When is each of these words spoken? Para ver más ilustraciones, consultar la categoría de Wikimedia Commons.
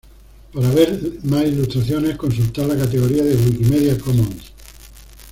Para 0.51 0.67
ver 0.73 1.19
más 1.25 1.45
ilustraciones, 1.45 2.17
consultar 2.17 2.65
la 2.65 2.75
categoría 2.75 3.23
de 3.23 3.35
Wikimedia 3.35 3.99
Commons. 3.99 4.51